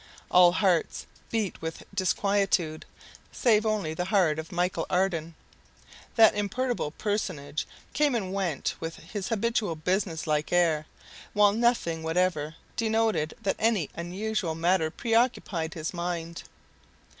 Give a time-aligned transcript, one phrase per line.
[0.31, 2.85] All hearts beat with disquietude,
[3.31, 5.35] save only the heart of Michel Ardan.
[6.15, 10.87] That imperturbable personage came and went with his habitual business like air,
[11.33, 16.41] while nothing whatever denoted that any unusual matter preoccupied his mind.